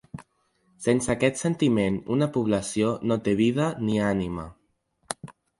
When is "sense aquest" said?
0.85-1.37